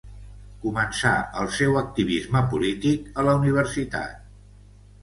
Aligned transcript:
Començà 0.61 1.11
el 1.43 1.51
seu 1.57 1.77
activisme 1.83 2.43
polític 2.55 3.13
a 3.25 3.29
la 3.31 3.39
universitat. 3.45 4.27